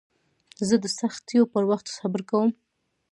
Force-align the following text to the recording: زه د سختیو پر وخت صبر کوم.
زه 0.67 0.75
د 0.83 0.85
سختیو 0.99 1.43
پر 1.53 1.63
وخت 1.71 1.87
صبر 1.97 2.21
کوم. 2.29 2.49